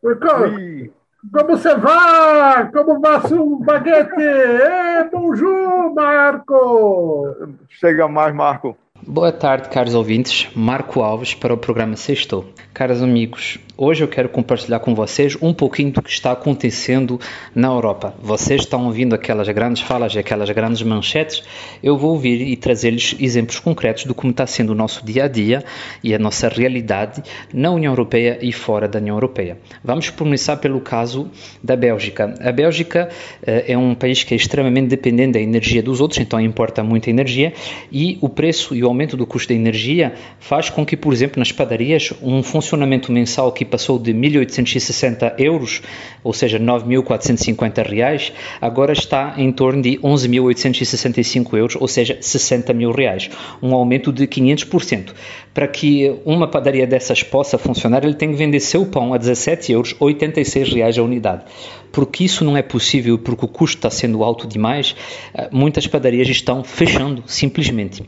[0.02, 0.91] Como, oui.
[1.32, 2.71] como você vai?
[2.71, 4.21] Como vai o baguete?
[4.21, 7.36] É, bonjour, Marco!
[7.69, 8.78] Chega mais, Marco.
[9.07, 10.47] Boa tarde, caros ouvintes.
[10.53, 12.45] Marco Alves para o programa Sextou.
[12.73, 17.19] Caros amigos, hoje eu quero compartilhar com vocês um pouquinho do que está acontecendo
[17.55, 18.13] na Europa.
[18.21, 21.43] Vocês estão ouvindo aquelas grandes falas aquelas grandes manchetes.
[21.81, 25.27] Eu vou ouvir e trazer-lhes exemplos concretos do como está sendo o nosso dia a
[25.27, 25.63] dia
[26.03, 29.57] e a nossa realidade na União Europeia e fora da União Europeia.
[29.83, 31.29] Vamos começar pelo caso
[31.63, 32.33] da Bélgica.
[32.39, 33.09] A Bélgica
[33.45, 37.09] eh, é um país que é extremamente dependente da energia dos outros, então importa muita
[37.09, 37.53] energia
[37.91, 41.39] e o preço e o aumento do custo da energia faz com que, por exemplo,
[41.39, 45.82] nas padarias, um funcionamento mensal que passou de 1.860 euros,
[46.23, 52.91] ou seja, 9.450 reais, agora está em torno de 11.865 euros, ou seja, 60 mil
[52.91, 53.30] reais,
[53.62, 55.13] um aumento de 500%.
[55.54, 59.71] Para que uma padaria dessas possa funcionar, ele tem que vender seu pão a 17
[59.71, 61.43] euros, 86 reais a unidade.
[61.91, 64.95] Porque isso não é possível, porque o custo está sendo alto demais,
[65.34, 68.04] eh, muitas padarias estão fechando, simplesmente.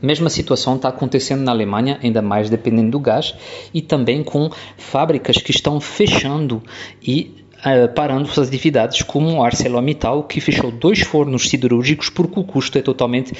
[0.00, 3.34] A mesma situação está acontecendo na Alemanha, ainda mais dependendo do gás,
[3.72, 6.62] e também com fábricas que estão fechando
[7.02, 12.78] e uh, parando suas atividades, como ArcelorMittal, que fechou dois fornos siderúrgicos porque o custo
[12.78, 13.32] é totalmente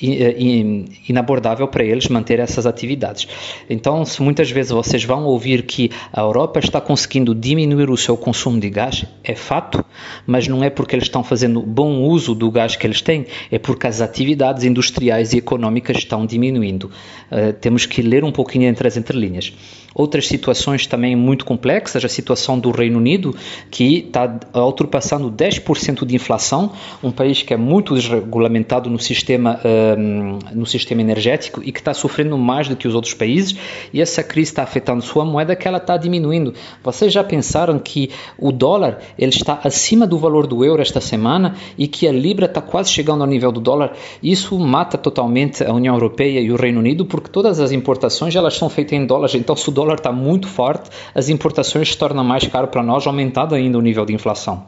[0.00, 3.26] in, inabordável para eles manter essas atividades.
[3.68, 8.16] Então, se muitas vezes vocês vão ouvir que a Europa está conseguindo diminuir o seu
[8.16, 9.84] consumo de gás, é fato,
[10.26, 13.58] mas não é porque eles estão fazendo bom uso do gás que eles têm, é
[13.58, 16.90] porque as atividades industriais e económicas estão diminuindo.
[17.30, 19.52] Uh, temos que ler um pouquinho entre as entrelinhas.
[19.94, 23.34] Outras situações também muito complexas, a situação do Reino Unido,
[23.70, 26.72] que está ultrapassando 10% de inflação,
[27.02, 31.94] um país que é muito desregulamentado no sistema, um, no sistema energético e que está
[31.94, 33.56] sofrendo mais do que os outros países,
[33.92, 36.54] e essa crise está afetando sua moeda que ela está diminuindo.
[36.82, 41.54] Vocês já pensaram que o dólar ele está acima do valor do euro esta semana
[41.76, 43.92] e que a libra está quase chegando ao nível do dólar?
[44.22, 48.56] Isso mata totalmente a União Europeia e o Reino Unido porque todas as importações elas
[48.56, 52.24] são feitas em dólares, então se o dólar está muito forte, as importações se tornam
[52.24, 54.64] mais caro para nós, aumentado ainda o nível de inflação.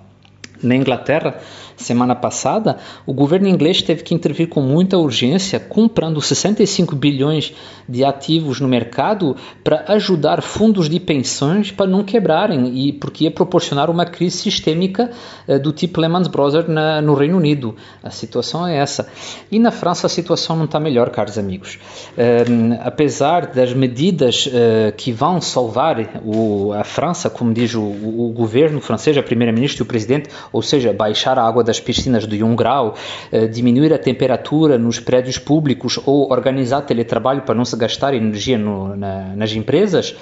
[0.62, 1.40] Na Inglaterra,
[1.76, 7.54] semana passada, o governo inglês teve que intervir com muita urgência, comprando 65 bilhões
[7.88, 13.30] de ativos no mercado para ajudar fundos de pensões para não quebrarem e porque ia
[13.30, 15.10] proporcionar uma crise sistêmica
[15.46, 17.74] eh, do tipo Lehman Brothers na, no Reino Unido.
[18.02, 19.08] A situação é essa.
[19.50, 21.78] E na França a situação não está melhor, caros amigos.
[22.16, 22.44] Eh,
[22.80, 28.80] apesar das medidas eh, que vão salvar o, a França, como diz o, o governo
[28.80, 32.55] francês, a primeira-ministra e o presidente, ou seja, baixar a água das piscinas de 1
[32.55, 32.94] grau,
[33.33, 38.59] uh, diminuir a temperatura nos prédios públicos ou organizar teletrabalho para não se gastar energia
[38.59, 40.14] no, na, nas empresas,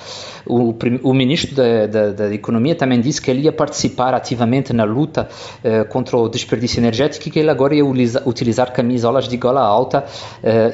[0.46, 4.84] o, o ministro da, da, da, Economia também disse que ele ia participar ativamente na
[4.84, 5.28] luta
[5.62, 10.04] uh, contra o desperdício energético e que ele agora ia utilizar camisolas de gola alta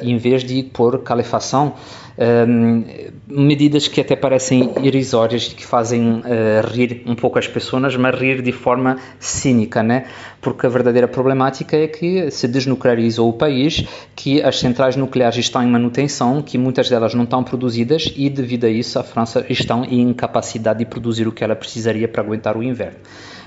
[0.03, 1.75] em vez de pôr calefação
[2.19, 2.85] um,
[3.29, 8.19] medidas que até parecem irrisórias e que fazem uh, rir um pouco as pessoas, mas
[8.19, 10.07] rir de forma cínica, né?
[10.41, 13.85] Porque a verdadeira problemática é que se desnuclearizou o país,
[14.17, 18.65] que as centrais nucleares estão em manutenção, que muitas delas não estão produzidas e devido
[18.65, 22.57] a isso a França está em incapacidade de produzir o que ela precisaria para aguentar
[22.57, 22.99] o inverno.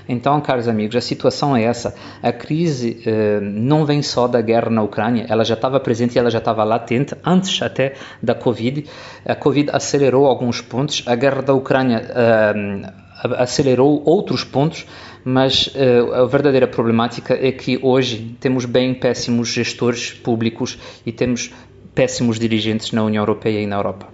[0.08, 1.94] Então, caros amigos, a situação é essa.
[2.22, 6.18] A crise eh, não vem só da guerra na Ucrânia, ela já estava presente e
[6.18, 8.84] ela já estava latente antes até da Covid.
[9.24, 12.92] A Covid acelerou alguns pontos, a guerra da Ucrânia eh,
[13.38, 14.86] acelerou outros pontos,
[15.24, 21.52] mas uh, a verdadeira problemática é que hoje temos bem péssimos gestores públicos e temos
[21.94, 24.08] péssimos dirigentes na União Europeia e na Europa.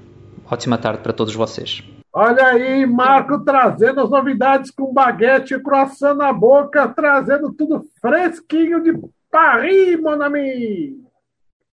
[0.51, 1.83] Ótima tarde para todos vocês.
[2.13, 8.83] Olha aí, Marco trazendo as novidades com baguete e croissant na boca, trazendo tudo fresquinho
[8.83, 8.99] de
[9.31, 11.01] Paris, mon ami.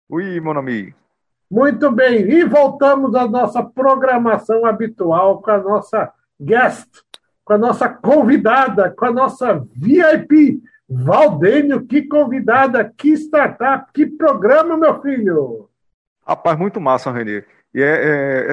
[0.08, 0.94] Oui, mon ami.
[1.50, 6.88] Muito bem, e voltamos à nossa programação habitual com a nossa guest,
[7.44, 10.62] com a nossa convidada, com a nossa VIP.
[10.88, 15.68] Valdênio, que convidada, que startup, que programa, meu filho!
[16.26, 17.44] Rapaz, muito massa, Renê.
[17.74, 17.86] E é,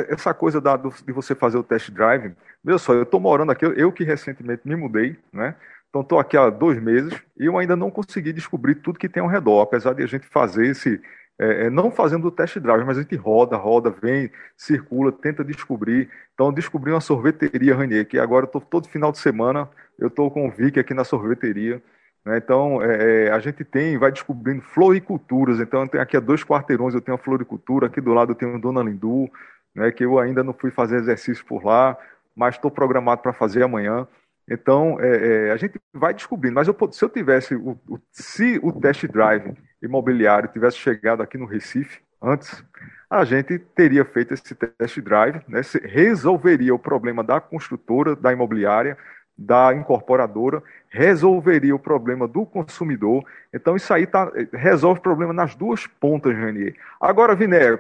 [0.10, 2.34] é, essa coisa da, do, de você fazer o test drive.
[2.63, 5.55] Veja só, eu estou morando aqui, eu que recentemente me mudei, né?
[5.89, 9.23] Então estou aqui há dois meses e eu ainda não consegui descobrir tudo que tem
[9.23, 11.01] ao redor, apesar de a gente fazer esse,
[11.39, 15.43] é, é não fazendo o test drive, mas a gente roda, roda, vem, circula, tenta
[15.43, 16.10] descobrir.
[16.34, 20.47] Então descobri uma sorveteria Ranier, que agora estou todo final de semana, eu estou com
[20.47, 21.82] o Vic aqui na sorveteria.
[22.25, 22.38] Né?
[22.38, 25.60] Então, é, é, a gente tem, vai descobrindo floriculturas.
[25.60, 28.60] Então, tem aqui a dois quarteirões, eu tenho a floricultura, aqui do lado eu tenho
[28.60, 29.29] Dona Lindu,
[29.75, 31.97] né, que eu ainda não fui fazer exercício por lá,
[32.36, 34.08] mas estou programado para fazer amanhã.
[34.49, 36.55] Então, é, é, a gente vai descobrindo.
[36.55, 41.38] Mas eu, se eu tivesse, o, o, se o test drive imobiliário tivesse chegado aqui
[41.38, 42.63] no Recife antes,
[43.10, 48.97] a gente teria feito esse test drive, né, resolveria o problema da construtora, da imobiliária,
[49.39, 53.23] da incorporadora, resolveria o problema do consumidor.
[53.54, 56.75] Então, isso aí tá, resolve o problema nas duas pontas, Ranier.
[56.99, 57.80] Agora, Viné,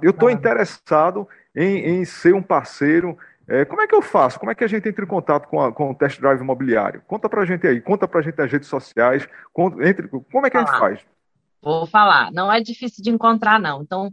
[0.00, 3.18] eu estou interessado em, em, ser um parceiro.
[3.48, 4.38] É, como é que eu faço?
[4.38, 7.02] Como é que a gente entra em contato com, a, com o test drive imobiliário?
[7.08, 9.28] Conta para a gente aí, conta para a gente nas redes sociais.
[9.52, 11.00] Conta, entre, como é que a gente faz?
[11.60, 12.30] Vou falar.
[12.30, 13.82] Não é difícil de encontrar, não.
[13.82, 14.12] Então,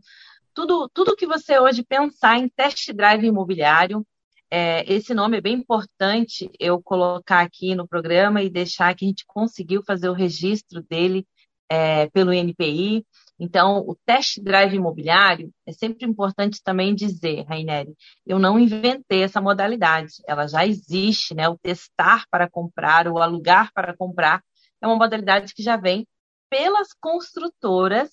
[0.53, 4.03] tudo, tudo que você hoje pensar em test drive imobiliário,
[4.51, 9.07] é, esse nome é bem importante eu colocar aqui no programa e deixar que a
[9.07, 11.25] gente conseguiu fazer o registro dele
[11.69, 13.05] é, pelo INPI.
[13.39, 17.95] Então, o test drive imobiliário é sempre importante também dizer, Raineri,
[18.27, 21.47] eu não inventei essa modalidade, ela já existe, né?
[21.47, 24.43] O testar para comprar, o alugar para comprar,
[24.81, 26.05] é uma modalidade que já vem
[26.49, 28.09] pelas construtoras,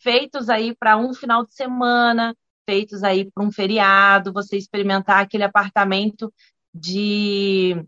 [0.00, 2.34] feitos aí para um final de semana,
[2.68, 6.30] feitos aí para um feriado, você experimentar aquele apartamento
[6.74, 7.82] de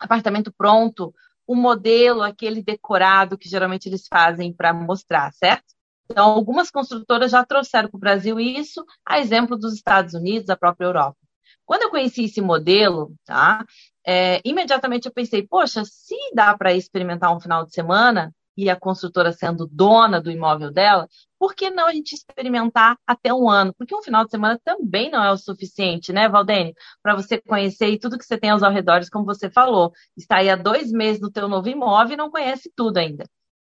[0.00, 1.14] apartamento pronto,
[1.46, 5.74] o modelo, aquele decorado que geralmente eles fazem para mostrar, certo?
[6.10, 10.56] Então, algumas construtoras já trouxeram para o Brasil isso, a exemplo dos Estados Unidos, da
[10.56, 11.18] própria Europa.
[11.66, 13.62] Quando eu conheci esse modelo, tá?
[14.06, 18.74] É, imediatamente eu pensei, poxa, se dá para experimentar um final de semana, e a
[18.74, 21.08] construtora sendo dona do imóvel dela,
[21.38, 23.72] por que não a gente experimentar até um ano?
[23.74, 26.74] Porque um final de semana também não é o suficiente, né, Valdene?
[27.02, 29.92] Para você conhecer e tudo que você tem aos arredores, como você falou.
[30.16, 33.24] Está aí há dois meses no teu novo imóvel e não conhece tudo ainda.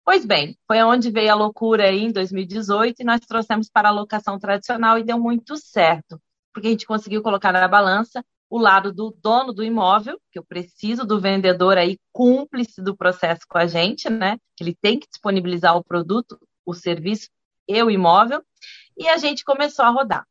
[0.05, 3.91] Pois bem, foi onde veio a loucura aí em 2018 e nós trouxemos para a
[3.91, 6.17] locação tradicional e deu muito certo,
[6.53, 10.45] porque a gente conseguiu colocar na balança o lado do dono do imóvel, que eu
[10.45, 14.37] preciso do vendedor aí cúmplice do processo com a gente, né?
[14.59, 17.27] Ele tem que disponibilizar o produto, o serviço
[17.67, 18.43] e o imóvel,
[18.97, 20.25] e a gente começou a rodar.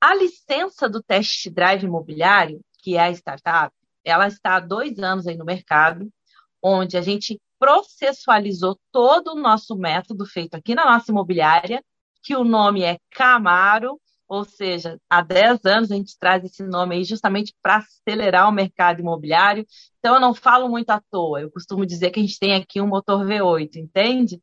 [0.00, 5.26] A licença do test drive imobiliário, que é a startup, ela está há dois anos
[5.26, 6.08] aí no mercado,
[6.62, 11.82] onde a gente processualizou todo o nosso método feito aqui na nossa imobiliária,
[12.22, 14.00] que o nome é Camaro
[14.32, 18.52] ou seja, há 10 anos a gente traz esse nome aí justamente para acelerar o
[18.52, 19.66] mercado imobiliário.
[19.98, 22.80] Então, eu não falo muito à toa, eu costumo dizer que a gente tem aqui
[22.80, 24.40] um motor V8, entende?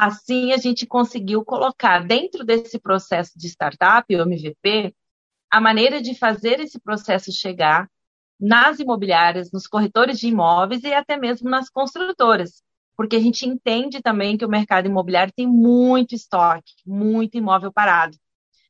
[0.00, 4.94] Assim, a gente conseguiu colocar dentro desse processo de startup, o MVP,
[5.50, 7.90] a maneira de fazer esse processo chegar
[8.40, 12.62] nas imobiliárias, nos corretores de imóveis e até mesmo nas construtoras.
[12.96, 18.16] porque a gente entende também que o mercado imobiliário tem muito estoque, muito imóvel parado.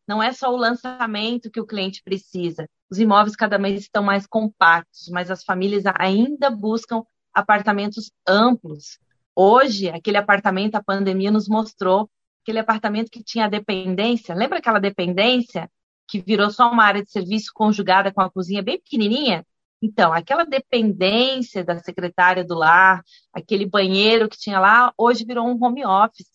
[0.07, 2.69] Não é só o lançamento que o cliente precisa.
[2.91, 7.03] Os imóveis cada vez estão mais compactos, mas as famílias ainda buscam
[7.35, 8.99] apartamentos amplos.
[9.41, 12.11] Hoje, aquele apartamento, a pandemia nos mostrou,
[12.43, 15.71] aquele apartamento que tinha dependência, lembra aquela dependência
[16.09, 19.47] que virou só uma área de serviço conjugada com a cozinha bem pequenininha?
[19.81, 23.01] Então, aquela dependência da secretária do lar,
[23.33, 26.33] aquele banheiro que tinha lá, hoje virou um home office,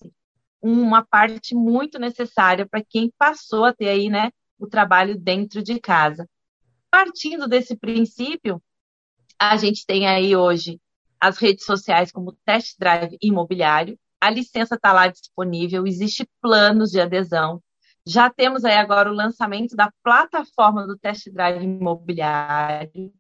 [0.62, 5.78] uma parte muito necessária para quem passou a ter aí, né, o trabalho dentro de
[5.78, 6.26] casa.
[6.90, 8.64] Partindo desse princípio,
[9.38, 10.80] a gente tem aí hoje
[11.24, 17.00] as redes sociais como Test Drive Imobiliário, a licença está lá disponível, existe planos de
[17.00, 17.64] adesão.
[18.06, 23.14] Já temos aí agora o lançamento da plataforma do Test Drive Imobiliário,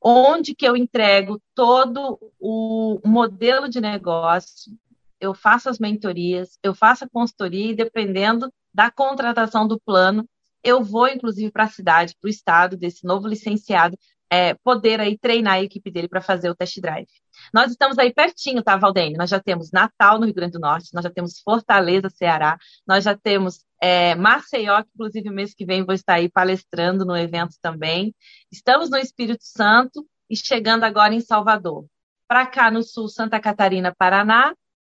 [0.00, 4.72] onde que eu entrego todo o modelo de negócio,
[5.20, 10.26] eu faço as mentorias, eu faço a consultoria e dependendo da contratação do plano,
[10.62, 13.94] eu vou inclusive para a cidade, para o estado desse novo licenciado,
[14.34, 17.06] é, poder aí treinar a equipe dele para fazer o test drive.
[17.52, 19.16] Nós estamos aí pertinho, tá, Valdênio?
[19.16, 23.04] Nós já temos Natal no Rio Grande do Norte, nós já temos Fortaleza, Ceará, nós
[23.04, 27.54] já temos é, Maceió, que inclusive mês que vem vou estar aí palestrando no evento
[27.62, 28.12] também.
[28.50, 31.86] Estamos no Espírito Santo e chegando agora em Salvador.
[32.26, 34.52] Para cá no sul, Santa Catarina, Paraná,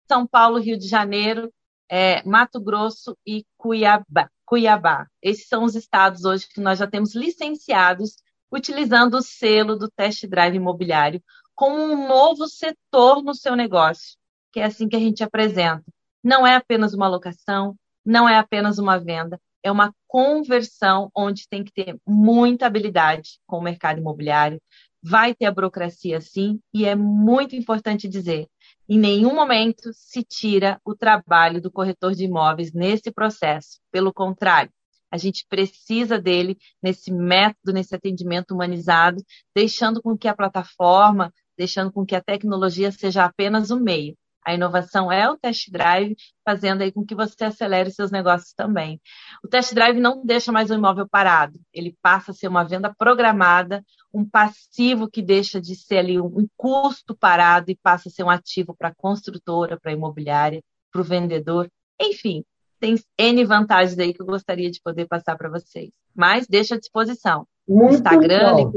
[0.09, 1.53] São Paulo, Rio de Janeiro,
[1.89, 4.29] é, Mato Grosso e Cuiabá.
[4.45, 5.07] Cuiabá.
[5.23, 8.17] Esses são os estados hoje que nós já temos licenciados
[8.51, 11.23] utilizando o selo do test drive imobiliário
[11.55, 14.17] como um novo setor no seu negócio,
[14.53, 15.85] que é assim que a gente apresenta.
[16.23, 21.65] Não é apenas uma locação, não é apenas uma venda, é uma conversão onde tem
[21.65, 24.61] que ter muita habilidade com o mercado imobiliário.
[25.03, 28.49] Vai ter a burocracia sim, e é muito importante dizer:
[28.89, 33.79] em nenhum momento se tira o trabalho do corretor de imóveis nesse processo.
[33.93, 34.73] Pelo contrário,
[35.11, 39.23] a gente precisa dele nesse método, nesse atendimento humanizado,
[39.55, 44.17] deixando com que a plataforma, deixando com que a tecnologia seja apenas um meio.
[44.49, 48.99] A inovação é o test drive, fazendo aí com que você acelere seus negócios também.
[49.45, 52.95] O test drive não deixa mais o imóvel parado, ele passa a ser uma venda
[52.97, 58.25] programada, um passivo que deixa de ser ali um custo parado e passa a ser
[58.25, 61.71] um ativo para a construtora, para a imobiliária, para o vendedor.
[62.01, 62.43] Enfim,
[62.79, 65.91] tem N vantagens aí que eu gostaria de poder passar para vocês.
[66.15, 67.47] Mas deixo à disposição.
[67.67, 68.71] Muito Instagram,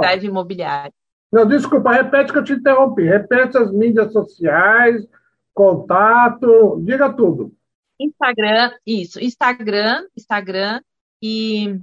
[0.00, 0.92] Drive Imobiliário.
[1.32, 3.02] Não, desculpa, repete que eu te interrompi.
[3.04, 5.06] Repete as mídias sociais,
[5.54, 7.54] contato, diga tudo.
[7.98, 9.18] Instagram, isso.
[9.18, 10.80] Instagram, Instagram
[11.22, 11.80] e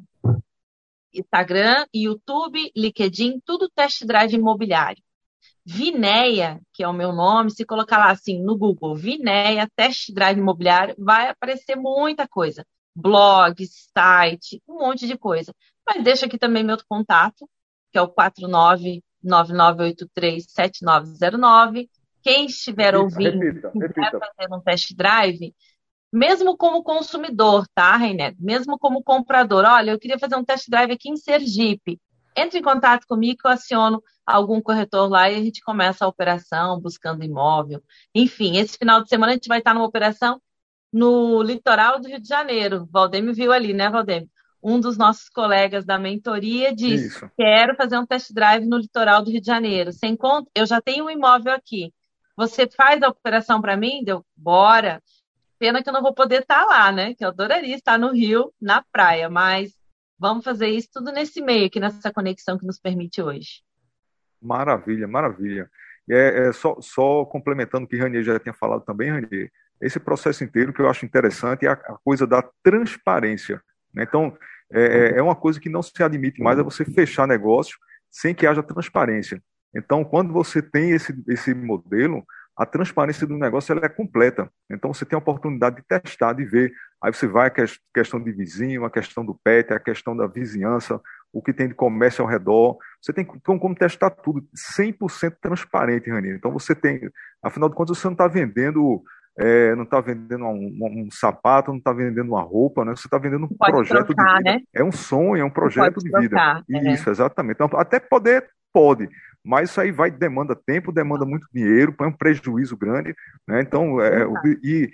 [1.14, 5.01] Instagram, YouTube, LinkedIn, tudo test drive imobiliário.
[5.72, 10.39] Vineia, que é o meu nome, se colocar lá assim no Google, Vineia, test drive
[10.39, 12.65] imobiliário, vai aparecer muita coisa.
[12.95, 13.63] Blog,
[13.93, 15.53] site, um monte de coisa.
[15.86, 17.47] Mas deixa aqui também meu contato,
[17.91, 21.88] que é o 49 99837909.
[22.24, 24.20] Quem estiver repita, ouvindo repita, repita.
[24.20, 25.53] fazer um test drive,
[26.11, 28.34] mesmo como consumidor, tá, René?
[28.39, 32.01] Mesmo como comprador, olha, eu queria fazer um test drive aqui em Sergipe.
[32.36, 34.01] Entre em contato comigo que eu aciono
[34.36, 37.84] algum corretor lá e a gente começa a operação buscando imóvel.
[38.14, 40.42] Enfim, esse final de semana a gente vai estar numa operação
[40.92, 42.88] no litoral do Rio de Janeiro.
[42.92, 44.30] Valdemir viu ali, né, Valdemir?
[44.62, 47.32] um dos nossos colegas da mentoria disse: Isso.
[47.38, 49.92] Quero fazer um test drive no litoral do Rio de Janeiro.
[49.92, 51.94] Sem conta, eu já tenho um imóvel aqui.
[52.36, 54.04] Você faz a operação para mim?
[54.04, 55.02] Deu, bora.
[55.58, 57.14] Pena que eu não vou poder estar lá, né?
[57.14, 59.74] Que eu adoraria estar no Rio, na praia, mas
[60.18, 63.62] vamos fazer isso tudo nesse meio, aqui nessa conexão que nos permite hoje.
[64.42, 65.70] Maravilha, maravilha.
[66.10, 70.44] É, é só, só, complementando o que Ranier já tinha falado também, Ranier, esse processo
[70.44, 73.62] inteiro que eu acho interessante é a, a coisa da transparência.
[73.94, 74.04] Né?
[74.04, 74.36] Então,
[74.72, 77.78] é, é, é uma coisa que não se admite mais, é você fechar negócio
[78.10, 79.42] sem que haja transparência.
[79.76, 82.26] Então, quando você tem esse, esse modelo,
[82.58, 84.52] a transparência do negócio ela é completa.
[84.70, 86.74] Então, você tem a oportunidade de testar, de ver.
[87.02, 87.54] Aí você vai a
[87.94, 91.00] questão de vizinho, a questão do pet, a questão da vizinhança,
[91.32, 92.78] o que tem de comércio ao redor.
[93.02, 94.42] Você tem como, como testar tudo
[94.78, 96.30] 100% transparente, Rani.
[96.30, 97.00] Então, você tem,
[97.44, 99.04] afinal de contas, você não está vendendo
[99.42, 102.94] é, não está vendendo um, um, sapato, não está vendendo uma roupa, né?
[102.94, 104.52] Você está vendendo um Pode projeto trocar, de vida.
[104.52, 104.62] Né?
[104.74, 106.90] É um sonho, é um projeto de trocar, vida.
[106.90, 106.94] É.
[106.94, 107.56] Isso, exatamente.
[107.56, 109.08] Então, até poder, pode,
[109.44, 113.16] mas isso aí vai demanda tempo, demanda muito dinheiro, põe um prejuízo grande,
[113.48, 113.62] né?
[113.62, 114.28] Então, é,
[114.62, 114.92] e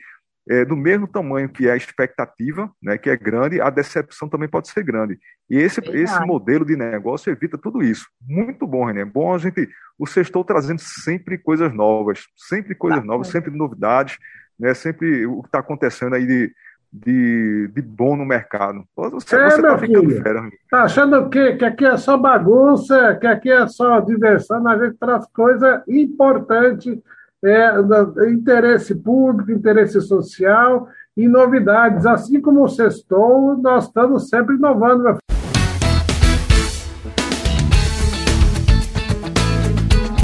[0.48, 4.48] é, do mesmo tamanho que é a expectativa, né, que é grande, a decepção também
[4.48, 5.20] pode ser grande.
[5.50, 8.08] E esse, esse modelo de negócio evita tudo isso.
[8.22, 9.02] Muito bom, René.
[9.02, 9.68] É bom a gente
[9.98, 14.18] o Sextou trazendo sempre coisas novas, sempre coisas tá, novas, sempre novidades,
[14.60, 14.74] né?
[14.74, 16.54] Sempre o que está acontecendo aí de,
[16.91, 18.84] de, de bom no mercado.
[18.96, 20.50] Você, é, você tá ficando filho, fera.
[20.70, 21.56] Tá achando o quê?
[21.56, 27.02] Que aqui é só bagunça, que aqui é só diversão, a gente traz coisa importante,
[27.46, 32.06] é, interesse público, interesse social e novidades.
[32.06, 35.26] Assim como o Sextou, nós estamos sempre inovando, meu filho.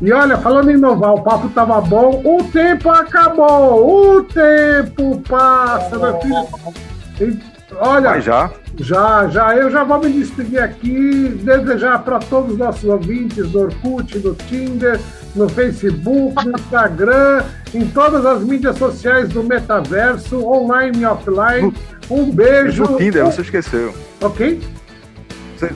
[0.04, 5.98] E olha, falando em inovar, o papo tava bom, o tempo acabou, o tempo passa,
[6.00, 7.51] meu filho.
[7.80, 8.52] Olha, Mas já.
[8.80, 13.64] Já, já, eu já vou me despedir aqui, desejar para todos os nossos ouvintes no
[13.64, 15.00] Orkut, no Tinder,
[15.36, 17.44] no Facebook, no Instagram,
[17.74, 21.74] em todas as mídias sociais do metaverso, online e offline.
[22.10, 22.84] Um beijo.
[22.84, 23.94] No Tinder, você esqueceu.
[24.22, 24.62] Ok?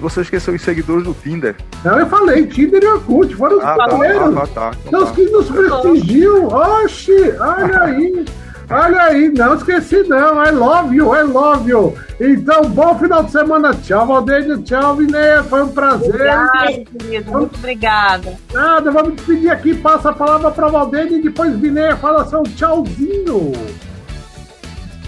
[0.02, 1.56] Você esqueceu os seguidores do Tinder.
[1.84, 3.86] Não, eu falei, Tinder e Orkut, foram os ah, tá.
[3.86, 5.16] Ah, tá, tá, então os tá.
[5.16, 6.48] que nos prestigiam.
[6.48, 8.26] Oxi, olha aí.
[8.70, 10.43] Olha aí, não esqueci não.
[10.43, 11.95] I love you, I love you.
[12.20, 13.74] Então, bom final de semana.
[13.74, 14.61] Tchau, Valdênio.
[14.63, 15.43] Tchau, Vinéia.
[15.43, 16.09] Foi um prazer.
[16.09, 17.32] Obrigada, querido.
[17.32, 18.38] Muito obrigada.
[18.51, 19.76] Nada, vamos despedir aqui.
[19.76, 23.51] Passa a palavra para Valdênio e depois Vinéia fala seu tchauzinho.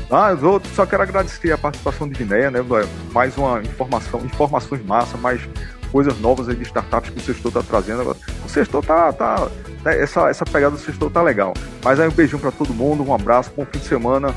[0.10, 2.60] Ah, eu só quero agradecer a participação de Vinéia, né?
[3.12, 5.41] Mais uma informação, informações massa, mais
[5.91, 8.16] coisas novas aí de startups que o Sextou tá trazendo.
[8.45, 9.47] O Sextou tá, tá, tá,
[9.96, 11.54] essa, essa pegada do Sextou tá legal.
[11.84, 14.34] Mas aí um beijinho para todo mundo, um abraço, bom fim de semana.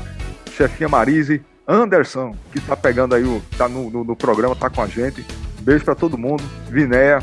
[0.51, 4.81] Chefinha Marise, Anderson, que tá pegando aí, o, tá no, no, no programa, tá com
[4.81, 5.25] a gente.
[5.61, 6.43] Beijo para todo mundo.
[6.69, 7.19] Vinéia,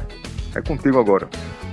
[0.54, 1.28] é contigo agora.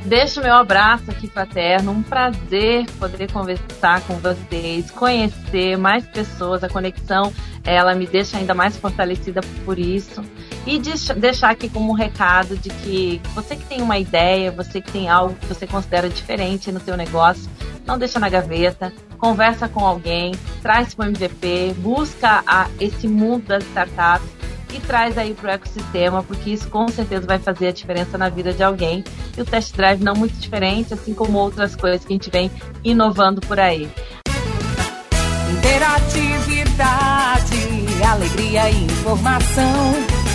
[0.06, 6.70] Deixo meu abraço aqui fraterno, um prazer poder conversar com vocês, conhecer mais pessoas, a
[6.70, 7.34] conexão,
[7.64, 10.24] ela me deixa ainda mais fortalecida por isso.
[10.66, 10.80] E
[11.16, 15.07] deixar aqui como um recado de que você que tem uma ideia, você que tem
[15.07, 17.47] algo que você considera diferente no seu negócio,
[17.86, 23.45] não deixa na gaveta, conversa com alguém, traz para o MVP, busca a, esse mundo
[23.45, 24.28] das startups
[24.74, 28.30] e traz aí para o ecossistema, porque isso com certeza vai fazer a diferença na
[28.30, 29.03] vida de alguém.
[29.38, 32.51] E o test drive não muito diferente, assim como outras coisas que a gente vem
[32.84, 33.89] inovando por aí.
[35.57, 40.34] Interatividade, alegria e informação.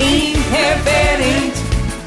[0.00, 1.60] irreverente.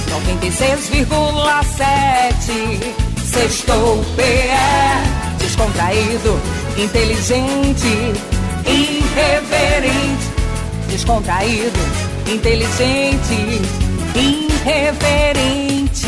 [0.09, 6.39] 96,7 Sextou PE Descontraído,
[6.77, 8.13] inteligente.
[8.65, 10.31] Irreverente,
[10.89, 11.79] descontraído,
[12.27, 13.61] inteligente,
[14.15, 16.07] irreverente.